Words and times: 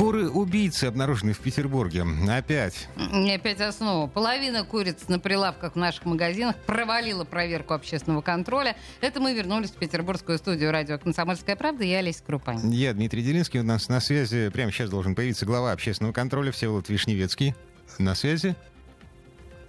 Куры-убийцы 0.00 0.86
обнаружены 0.86 1.34
в 1.34 1.40
Петербурге. 1.40 2.06
Опять. 2.26 2.88
Не 3.12 3.34
опять 3.34 3.60
основа. 3.60 4.06
Половина 4.06 4.64
куриц 4.64 5.08
на 5.08 5.18
прилавках 5.18 5.74
в 5.74 5.76
наших 5.76 6.06
магазинах 6.06 6.56
провалила 6.56 7.24
проверку 7.24 7.74
общественного 7.74 8.22
контроля. 8.22 8.76
Это 9.02 9.20
мы 9.20 9.34
вернулись 9.34 9.70
в 9.72 9.74
петербургскую 9.74 10.38
студию 10.38 10.70
радио 10.72 10.98
«Комсомольская 10.98 11.54
правда». 11.54 11.84
Я 11.84 11.98
Олеся 11.98 12.22
Крупань. 12.24 12.72
Я 12.72 12.94
Дмитрий 12.94 13.22
Делинский. 13.22 13.60
У 13.60 13.62
нас 13.62 13.90
на 13.90 14.00
связи 14.00 14.48
прямо 14.48 14.72
сейчас 14.72 14.88
должен 14.88 15.14
появиться 15.14 15.44
глава 15.44 15.70
общественного 15.72 16.14
контроля 16.14 16.50
Всеволод 16.50 16.88
Вишневецкий. 16.88 17.54
На 17.98 18.14
связи? 18.14 18.56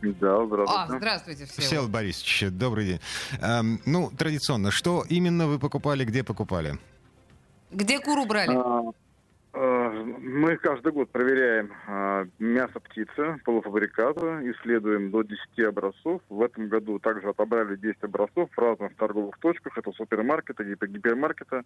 Да, 0.01 0.45
здравствуйте. 0.45 0.93
А, 0.93 0.97
здравствуйте, 0.97 1.45
все. 1.45 1.61
Всеволод 1.61 1.91
Борисович, 1.91 2.45
добрый 2.51 2.85
день. 2.85 2.99
Эм, 3.41 3.81
ну, 3.85 4.09
традиционно, 4.17 4.71
что 4.71 5.03
именно 5.09 5.47
вы 5.47 5.59
покупали, 5.59 6.05
где 6.05 6.23
покупали? 6.23 6.79
Где 7.73 7.99
куру 7.99 8.25
брали? 8.25 8.55
А, 8.55 8.93
Мы 9.91 10.57
каждый 10.57 10.91
год 10.91 11.09
проверяем 11.11 11.71
а, 11.87 12.25
мясо 12.39 12.79
птицы, 12.79 13.37
полуфабрикаты, 13.43 14.51
исследуем 14.51 15.11
до 15.11 15.23
10 15.23 15.59
образцов. 15.67 16.21
В 16.29 16.41
этом 16.41 16.69
году 16.69 16.99
также 16.99 17.27
отобрали 17.29 17.75
10 17.75 18.03
образцов 18.03 18.49
в 18.51 18.59
разных 18.59 18.95
торговых 18.95 19.37
точках. 19.39 19.77
Это 19.77 19.91
супермаркеты, 19.91 20.63
гипер- 20.63 20.87
гипермаркеты. 20.87 21.63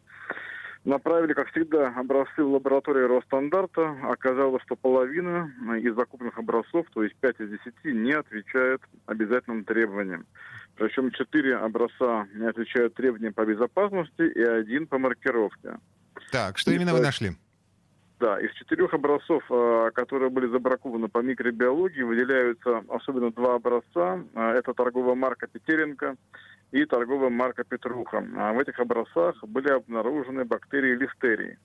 Направили, 0.83 1.33
как 1.33 1.49
всегда, 1.49 1.89
образцы 1.95 2.43
в 2.43 2.51
лабораторию 2.51 3.07
Росстандарта. 3.07 3.95
Оказалось, 4.03 4.61
что 4.63 4.75
половина 4.75 5.51
из 5.81 5.95
закупленных 5.95 6.37
образцов, 6.37 6.85
то 6.93 7.03
есть 7.03 7.15
5 7.15 7.39
из 7.39 7.49
10, 7.49 7.73
не 7.85 8.13
отвечает 8.13 8.81
обязательным 9.05 9.63
требованиям. 9.63 10.25
Причем 10.75 11.11
4 11.11 11.57
образца 11.57 12.27
не 12.33 12.45
отвечают 12.47 12.93
требованиям 12.95 13.33
по 13.33 13.45
безопасности 13.45 14.21
и 14.21 14.41
один 14.41 14.87
по 14.87 14.99
маркировке. 14.99 15.77
Так, 16.31 16.57
что 16.57 16.71
И 16.71 16.75
именно 16.75 16.93
вы 16.93 17.01
нашли? 17.01 17.31
Да, 18.19 18.39
из 18.39 18.51
четырех 18.53 18.93
образцов, 18.93 19.43
э, 19.49 19.91
которые 19.93 20.29
были 20.29 20.47
забракованы 20.47 21.09
по 21.09 21.19
микробиологии, 21.19 22.01
выделяются 22.01 22.83
особенно 22.87 23.31
два 23.31 23.55
образца. 23.55 24.23
Э, 24.33 24.51
Это 24.51 24.73
торговая 24.73 25.15
марка 25.15 25.47
Петеренко 25.47 26.15
и 26.71 26.85
торговая 26.85 27.29
марка 27.29 27.65
Петруха. 27.65 28.25
А 28.37 28.53
В 28.53 28.59
этих 28.59 28.79
образцах 28.79 29.43
были 29.43 29.69
обнаружены 29.69 30.45
бактерии 30.45 30.95
листерии. 30.95 31.57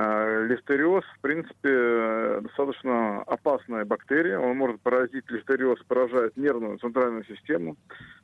Э, 0.00 0.46
Листериоз, 0.46 1.04
в 1.16 1.20
принципе, 1.22 2.40
достаточно 2.42 3.22
опасная 3.22 3.84
бактерия. 3.84 4.38
Он 4.38 4.56
может 4.56 4.80
поразить, 4.80 5.28
листериоз 5.28 5.80
поражает 5.88 6.36
нервную 6.36 6.78
центральную 6.78 7.24
систему, 7.24 7.76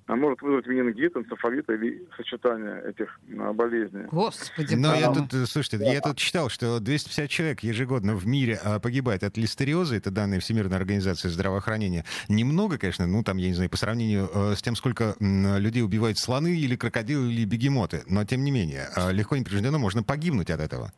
а 0.06 0.14
может 0.14 0.41
вызвать 0.41 0.69
менингит, 0.69 1.16
энцефалит 1.16 1.69
или 1.70 2.06
сочетание 2.16 2.81
этих 2.86 3.19
э, 3.27 3.53
болезней. 3.53 4.05
Господи, 4.12 4.77
Но 4.77 4.94
я 4.94 5.12
тут, 5.12 5.34
э, 5.34 5.47
слушайте, 5.47 5.84
я 5.84 6.00
тут 6.00 6.16
читал, 6.16 6.48
что 6.48 6.78
250 6.78 7.28
человек 7.28 7.61
ежегодно 7.64 8.14
в 8.14 8.25
мире 8.25 8.61
а, 8.62 8.78
погибает 8.78 9.25
от 9.25 9.36
листериоза, 9.36 9.97
это 9.97 10.12
данные 10.12 10.38
Всемирной 10.38 10.77
организации 10.77 11.27
здравоохранения. 11.27 12.05
Немного, 12.28 12.78
конечно, 12.78 13.09
ну 13.09 13.25
там, 13.25 13.36
я 13.38 13.48
не 13.48 13.55
знаю, 13.55 13.69
по 13.69 13.77
сравнению 13.77 14.31
э, 14.33 14.55
с 14.55 14.62
тем, 14.62 14.77
сколько 14.77 15.16
людей 15.19 15.83
убивают 15.83 16.19
слоны 16.19 16.56
или 16.56 16.77
крокодилы 16.77 17.33
или 17.33 17.44
бегемоты, 17.44 18.05
но 18.06 18.25
тем 18.25 18.44
не 18.44 18.53
менее, 18.53 18.91
а, 18.94 19.11
легко 19.11 19.34
и 19.34 19.41
непринужденно 19.41 19.78
можно 19.78 20.05
погибнуть 20.05 20.50
от 20.50 20.61
этого. 20.61 20.92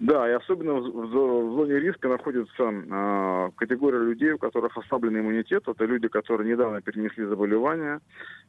Да, 0.00 0.28
и 0.28 0.32
особенно 0.32 0.74
в, 0.74 0.84
в 0.84 1.48
в 1.48 1.54
зоне 1.54 1.80
риска 1.80 2.08
находится 2.08 2.62
э, 2.62 3.50
категория 3.56 3.98
людей, 3.98 4.32
у 4.32 4.38
которых 4.38 4.76
ослабленный 4.76 5.20
иммунитет. 5.20 5.66
Это 5.66 5.84
люди, 5.84 6.06
которые 6.06 6.52
недавно 6.52 6.80
перенесли 6.80 7.24
заболевание. 7.24 7.98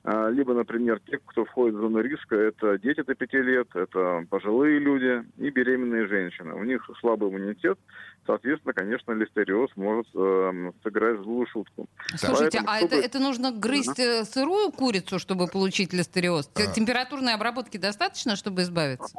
Э, 0.03 0.29
либо, 0.31 0.53
например, 0.53 0.99
те, 1.07 1.19
кто 1.25 1.45
входит 1.45 1.75
в 1.75 1.79
зону 1.81 2.01
риска, 2.01 2.35
это 2.35 2.77
дети 2.77 3.01
до 3.01 3.15
5 3.15 3.33
лет, 3.33 3.67
это 3.73 4.25
пожилые 4.29 4.77
люди 4.77 5.23
и 5.37 5.49
беременные 5.49 6.07
женщины. 6.07 6.53
У 6.53 6.63
них 6.63 6.87
слабый 6.99 7.29
иммунитет. 7.29 7.79
Соответственно, 8.27 8.73
конечно, 8.73 9.11
листериоз 9.13 9.71
может 9.75 10.07
э, 10.13 10.71
сыграть 10.83 11.19
злую 11.21 11.47
шутку. 11.47 11.87
Слушайте, 12.15 12.59
Поэтому, 12.59 12.69
а 12.69 12.77
это, 12.77 12.87
чтобы- 12.87 13.01
это 13.01 13.19
нужно 13.19 13.51
грызть 13.51 13.99
э, 13.99 14.23
сырую 14.23 14.71
курицу, 14.71 15.17
чтобы 15.17 15.47
получить 15.47 15.93
листериоз? 15.93 16.51
А. 16.53 16.71
Температурной 16.73 17.33
обработки 17.33 17.77
достаточно, 17.77 18.35
чтобы 18.35 18.61
избавиться? 18.61 19.17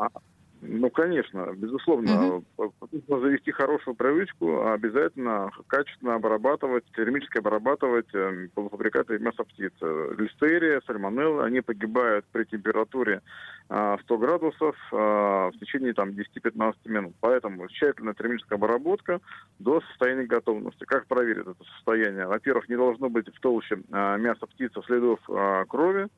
Ну, 0.62 0.90
конечно, 0.90 1.52
безусловно. 1.54 2.42
Нужно 2.58 3.20
завести 3.20 3.50
хорошую 3.50 3.94
привычку, 3.94 4.60
а 4.60 4.74
обязательно 4.74 5.50
качественно 5.66 6.16
обрабатывать, 6.16 6.84
термически 6.94 7.38
обрабатывать 7.38 8.08
э, 8.12 8.48
полуфабрикаты 8.54 9.18
мяса 9.18 9.44
птицы. 9.44 10.14
Листерия, 10.18 10.82
сальмонелла, 10.86 11.44
они 11.44 11.62
погибают 11.62 12.26
при 12.32 12.44
температуре 12.44 13.22
а, 13.70 13.98
100 14.02 14.18
градусов 14.18 14.76
а, 14.92 15.50
в 15.50 15.58
течение 15.58 15.94
там, 15.94 16.10
10-15 16.10 16.74
минут. 16.86 17.14
Поэтому 17.20 17.68
тщательная 17.68 18.14
термическая 18.14 18.58
обработка 18.58 19.20
до 19.60 19.80
состояния 19.82 20.26
готовности. 20.26 20.84
Как 20.84 21.06
проверить 21.06 21.46
это 21.46 21.64
состояние? 21.76 22.26
Во-первых, 22.26 22.68
не 22.68 22.76
должно 22.76 23.08
быть 23.08 23.28
в 23.28 23.40
толще 23.40 23.78
а, 23.92 24.16
мяса 24.16 24.46
птицы 24.46 24.80
следов 24.84 25.20
а, 25.28 25.64
крови. 25.64 26.08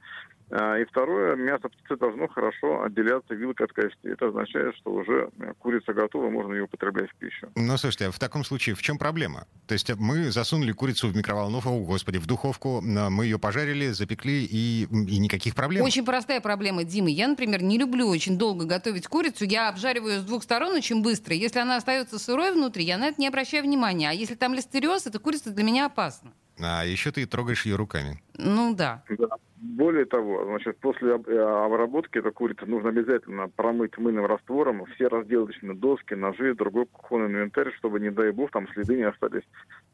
А, 0.52 0.78
И 0.78 0.84
второе, 0.84 1.34
мясо 1.34 1.68
птицы 1.68 1.96
должно 1.96 2.28
хорошо 2.28 2.82
отделяться 2.82 3.34
вилкой 3.34 3.66
от 3.66 3.72
кости. 3.72 4.06
Это 4.06 4.28
означает, 4.28 4.76
что 4.76 4.92
уже 4.92 5.30
э, 5.38 5.54
курица 5.58 5.94
готова, 5.94 6.28
можно 6.28 6.52
ее 6.52 6.64
употреблять 6.64 7.10
в 7.10 7.14
пищу. 7.14 7.48
Ну, 7.54 7.76
слушайте, 7.78 8.08
а 8.08 8.10
в 8.10 8.18
таком 8.18 8.44
случае 8.44 8.74
в 8.74 8.82
чем 8.82 8.98
проблема? 8.98 9.46
То 9.66 9.72
есть 9.72 9.90
мы 9.96 10.30
засунули 10.30 10.72
курицу 10.72 11.08
в 11.08 11.16
микроволновку, 11.16 11.70
о, 11.70 11.80
господи, 11.80 12.18
в 12.18 12.26
духовку, 12.26 12.82
а, 12.82 13.08
мы 13.08 13.24
ее 13.24 13.38
пожарили, 13.38 13.88
запекли, 13.88 14.44
и, 14.44 14.86
и 14.90 15.18
никаких 15.18 15.54
проблем. 15.54 15.84
Очень 15.84 16.04
простая 16.04 16.42
проблема, 16.42 16.84
Дима. 16.84 17.08
Я, 17.08 17.28
например, 17.28 17.62
не 17.62 17.78
люблю 17.78 18.06
очень 18.08 18.36
долго 18.36 18.66
готовить 18.66 19.06
курицу. 19.06 19.46
Я 19.46 19.70
обжариваю 19.70 20.20
с 20.20 20.24
двух 20.24 20.42
сторон 20.42 20.74
очень 20.74 21.02
быстро. 21.02 21.34
Если 21.34 21.60
она 21.60 21.76
остается 21.76 22.18
сырой 22.18 22.52
внутри, 22.52 22.84
я 22.84 22.98
на 22.98 23.08
это 23.08 23.18
не 23.18 23.28
обращаю 23.28 23.64
внимания. 23.64 24.10
А 24.10 24.12
если 24.12 24.34
там 24.34 24.52
листериоз, 24.52 25.06
эта 25.06 25.18
курица 25.18 25.50
для 25.50 25.64
меня 25.64 25.86
опасна. 25.86 26.32
А 26.60 26.84
еще 26.84 27.10
ты 27.10 27.24
трогаешь 27.26 27.64
ее 27.64 27.76
руками. 27.76 28.22
Ну 28.36 28.74
да. 28.74 29.02
Да. 29.08 29.26
Более 29.62 30.06
того, 30.06 30.44
значит, 30.44 30.76
после 30.78 31.10
э, 31.10 31.38
обработки 31.38 32.18
этой 32.18 32.32
курицы 32.32 32.66
нужно 32.66 32.88
обязательно 32.88 33.48
промыть 33.48 33.96
мыльным 33.96 34.26
раствором 34.26 34.84
все 34.86 35.06
разделочные 35.06 35.76
доски, 35.76 36.14
ножи, 36.14 36.52
другой 36.56 36.86
кухонный 36.86 37.26
инвентарь, 37.26 37.72
чтобы, 37.74 38.00
не 38.00 38.10
дай 38.10 38.32
бог, 38.32 38.50
там 38.50 38.66
следы 38.72 38.96
не 38.96 39.04
остались 39.04 39.44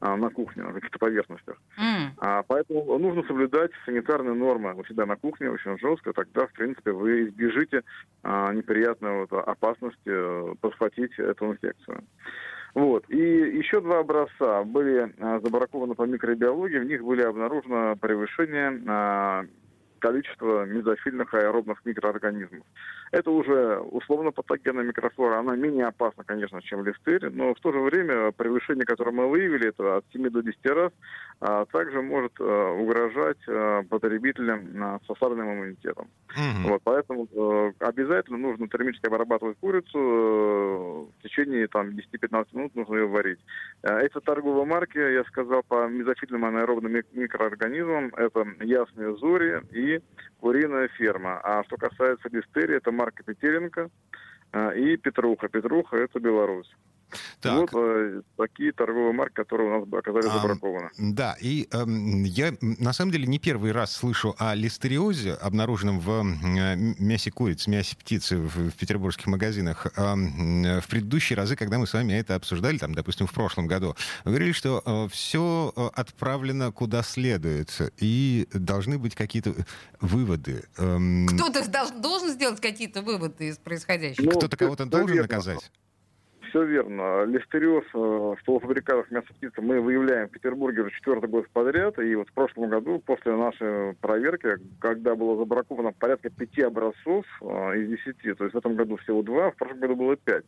а, 0.00 0.16
на 0.16 0.30
кухне, 0.30 0.62
на 0.62 0.72
каких-то 0.72 0.98
поверхностях. 0.98 1.60
М. 1.76 2.14
А, 2.16 2.42
поэтому 2.44 2.98
нужно 2.98 3.22
соблюдать 3.24 3.70
санитарные 3.84 4.32
нормы 4.32 4.72
у 4.74 4.82
себя 4.86 5.04
на 5.04 5.16
кухне 5.16 5.50
очень 5.50 5.78
жестко, 5.78 6.14
тогда, 6.14 6.46
в 6.46 6.52
принципе, 6.52 6.92
вы 6.92 7.28
избежите 7.28 7.82
а, 8.22 8.50
неприятной 8.54 9.26
вот, 9.26 9.32
опасности 9.34 9.98
э, 10.06 10.54
подхватить 10.62 11.12
эту 11.18 11.44
инфекцию. 11.52 12.04
Вот. 12.78 13.10
И 13.10 13.16
еще 13.16 13.80
два 13.80 13.98
образца 13.98 14.62
были 14.62 15.12
а, 15.18 15.40
забракованы 15.40 15.96
по 15.96 16.04
микробиологии, 16.04 16.78
в 16.78 16.84
них 16.84 17.02
были 17.02 17.22
обнаружено 17.22 17.96
превышение 17.96 19.48
а, 19.98 20.06
количества 20.06 20.64
мезофильных 20.64 21.32
аэробных 21.34 21.84
микроорганизмов. 21.84 22.64
Это 23.12 23.30
уже 23.30 23.78
условно 23.78 24.30
патогенная 24.32 24.84
микрофлора, 24.84 25.38
она 25.38 25.56
менее 25.56 25.86
опасна, 25.86 26.24
конечно, 26.24 26.60
чем 26.62 26.84
листерия, 26.84 27.30
но 27.30 27.54
в 27.54 27.60
то 27.60 27.72
же 27.72 27.80
время 27.80 28.32
превышение, 28.32 28.84
которое 28.84 29.12
мы 29.12 29.28
выявили, 29.28 29.68
это 29.68 29.98
от 29.98 30.04
7 30.12 30.28
до 30.30 30.42
10 30.42 30.66
раз, 30.66 30.92
а, 31.40 31.64
также 31.66 32.02
может 32.02 32.32
а, 32.40 32.72
угрожать 32.72 33.38
а, 33.48 33.82
потребителям 33.84 34.68
а, 34.82 34.98
с 35.06 35.10
ослабленным 35.10 35.54
иммунитетом. 35.54 36.08
Мгм. 36.36 36.68
Вот, 36.70 36.82
поэтому 36.84 37.26
э, 37.32 37.72
обязательно 37.80 38.36
нужно 38.38 38.68
термически 38.68 39.06
обрабатывать 39.06 39.56
курицу. 39.58 39.98
э, 39.98 41.06
в 41.18 41.22
течение 41.22 41.66
там, 41.68 41.88
10-15 41.90 42.46
минут 42.52 42.74
нужно 42.74 42.96
ее 42.96 43.06
варить. 43.06 43.38
Э, 43.82 43.98
это 43.98 44.20
торговые 44.20 44.66
марки, 44.66 44.98
я 44.98 45.24
сказал, 45.24 45.62
по 45.66 45.88
мезофильным 45.88 46.44
анаэробным 46.44 46.92
мик- 46.92 47.06
микроорганизмам. 47.12 48.12
Это 48.16 48.46
ясные 48.60 49.16
зори 49.16 49.62
и 49.72 49.87
куриная 50.40 50.88
ферма. 50.88 51.40
А 51.42 51.64
что 51.64 51.76
касается 51.76 52.28
листерии, 52.28 52.76
это 52.76 52.92
марка 52.92 53.22
Петеренко 53.22 53.90
э, 54.52 54.78
и 54.78 54.96
Петруха. 54.96 55.48
Петруха– 55.48 55.96
это 56.04 56.20
Беларусь. 56.20 56.70
Так. 57.40 57.72
Вот 57.72 57.80
э, 57.80 58.22
такие 58.36 58.72
торговые 58.72 59.12
марки, 59.12 59.34
которые 59.34 59.68
у 59.70 59.78
нас 59.78 59.88
бы 59.88 59.98
оказались 59.98 60.26
А, 60.26 60.38
забракованы. 60.38 60.90
Да, 60.98 61.36
и 61.40 61.68
эм, 61.70 62.24
я 62.24 62.52
на 62.60 62.92
самом 62.92 63.12
деле 63.12 63.26
не 63.26 63.38
первый 63.38 63.70
раз 63.72 63.92
слышу 63.92 64.34
о 64.38 64.54
листериозе, 64.54 65.34
обнаруженном 65.34 66.00
в 66.00 66.10
э, 66.10 66.76
мясе 66.98 67.30
куриц, 67.30 67.66
мясе 67.68 67.96
птицы 67.96 68.38
в, 68.38 68.70
в 68.70 68.72
петербургских 68.72 69.26
магазинах. 69.26 69.86
Э, 69.96 70.80
в 70.80 70.88
предыдущие 70.88 71.36
разы, 71.36 71.54
когда 71.54 71.78
мы 71.78 71.86
с 71.86 71.92
вами 71.92 72.12
это 72.14 72.34
обсуждали, 72.34 72.78
там, 72.78 72.94
допустим, 72.94 73.26
в 73.26 73.32
прошлом 73.32 73.66
году, 73.68 73.94
вы 74.24 74.32
говорили, 74.32 74.52
что 74.52 75.08
все 75.12 75.72
отправлено 75.94 76.72
куда 76.72 77.02
следует, 77.02 77.80
и 77.98 78.48
должны 78.52 78.98
быть 78.98 79.14
какие-то 79.14 79.54
выводы. 80.00 80.64
Эм, 80.76 81.26
Кто-то 81.28 81.68
дол- 81.70 82.00
должен 82.00 82.30
сделать 82.30 82.60
какие-то 82.60 83.02
выводы 83.02 83.48
из 83.48 83.58
происходящего. 83.58 84.24
Ну, 84.24 84.30
Кто-то 84.32 84.56
кого-то 84.56 84.86
должен 84.86 85.16
наказать? 85.18 85.70
Все 86.48 86.64
верно. 86.64 87.24
Листериоз 87.24 87.84
э, 87.92 87.98
в 87.98 88.38
полуфабрикатах 88.44 89.10
мяса 89.10 89.26
птицы 89.34 89.60
мы 89.60 89.80
выявляем 89.80 90.28
в 90.28 90.30
Петербурге 90.30 90.82
уже 90.82 90.92
четвертый 90.92 91.28
год 91.28 91.48
подряд. 91.50 91.98
И 91.98 92.14
вот 92.14 92.28
в 92.28 92.32
прошлом 92.32 92.70
году, 92.70 93.00
после 93.04 93.36
нашей 93.36 93.94
проверки, 94.00 94.56
когда 94.80 95.14
было 95.14 95.36
забраковано 95.36 95.92
порядка 95.92 96.30
пяти 96.30 96.62
образцов 96.62 97.26
э, 97.42 97.78
из 97.78 97.90
десяти, 97.90 98.32
то 98.32 98.44
есть 98.44 98.54
в 98.54 98.58
этом 98.58 98.76
году 98.76 98.96
всего 98.96 99.22
два, 99.22 99.50
в 99.50 99.56
прошлом 99.56 99.80
году 99.80 99.96
было 99.96 100.16
пять. 100.16 100.44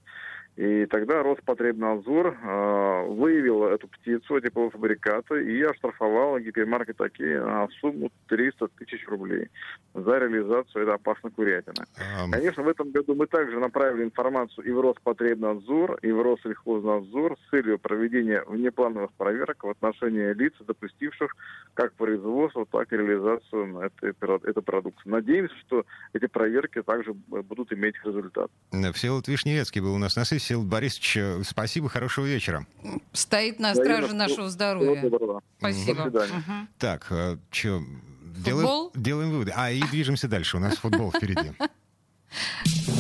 И 0.57 0.87
тогда 0.87 1.23
Роспотребнадзор 1.23 2.27
э, 2.43 3.07
выявил 3.09 3.65
эту 3.65 3.89
птицу, 3.89 4.37
эти 4.37 4.51
полуфабрикаты, 4.51 5.45
и 5.45 5.63
оштрафовал 5.63 6.39
гипермаркет 6.39 6.97
такие 6.97 7.41
на 7.41 7.69
сумму 7.81 8.11
300 8.29 8.69
тысяч 8.79 9.07
рублей 9.09 9.49
за 9.95 10.19
реализацию 10.19 10.83
этой 10.83 10.95
опасной 10.95 11.31
курятины. 11.31 11.87
Эм, 11.97 12.31
Конечно, 12.31 12.63
в 12.63 12.69
этом 12.69 12.91
году 12.91 13.15
мы 13.15 13.27
также 13.27 13.59
направили 13.59 14.05
информацию 14.05 14.67
и 14.67 14.71
в 14.71 14.81
Роспотребнадзор, 14.81 15.99
и 16.03 16.11
в 16.11 16.21
Россельхознадзор 16.21 17.37
с 17.37 17.51
целью 17.51 17.79
проведения 17.79 18.43
внеплановых 18.47 19.13
проверок 19.13 19.63
в 19.65 19.69
отношении 19.69 20.33
лиц, 20.35 20.53
допустивших 20.61 21.37
как 21.75 21.93
производство, 21.95 22.67
так 22.67 22.93
и 22.93 22.97
реализацию 22.97 23.79
этой, 23.79 24.11
этой 24.11 24.63
продукции. 24.63 25.09
Надеемся, 25.09 25.55
что 25.67 25.87
эти 26.13 26.27
проверки 26.27 26.83
также 26.83 27.13
будут 27.15 27.73
иметь 27.73 27.95
результат. 28.05 28.51
Всеволод 28.95 29.29
Вишневецкий 29.29 29.81
был 29.81 29.95
у 29.95 29.99
нас 29.99 30.17
на 30.17 30.25
связи. 30.25 30.40
Всеволод 30.41 30.69
Борисович, 30.69 31.17
э, 31.17 31.43
спасибо, 31.45 31.89
хорошего 31.89 32.27
вечера. 32.27 32.67
Стоит 33.13 33.59
на 33.59 33.75
страже 33.75 34.15
нашего 34.15 34.49
здоровья. 34.49 35.11
Спасибо. 35.59 36.11
До 36.11 36.21
свидания. 36.21 36.45
Мгм. 36.47 36.69
Так, 36.79 37.05
что, 37.51 37.83
делаем, 38.37 38.91
делаем 38.95 39.31
выводы. 39.31 39.53
А, 39.55 39.71
и 39.71 39.83
движемся 39.83 40.29
дальше. 40.29 40.57
У 40.57 40.61
нас 40.61 40.77
футбол 40.77 41.13
впереди. 41.13 41.53